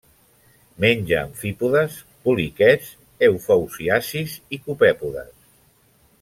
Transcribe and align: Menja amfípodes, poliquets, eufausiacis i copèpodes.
Menja 0.85 1.19
amfípodes, 1.25 1.97
poliquets, 2.23 2.89
eufausiacis 3.29 4.35
i 4.59 4.61
copèpodes. 4.69 5.33